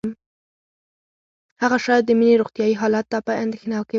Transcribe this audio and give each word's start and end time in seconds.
هغه 1.61 1.77
شاید 1.85 2.03
د 2.05 2.11
مينې 2.19 2.35
روغتیايي 2.41 2.75
حالت 2.81 3.05
ته 3.11 3.17
په 3.27 3.31
اندېښنه 3.43 3.75
کې 3.77 3.79
وه 3.79 3.89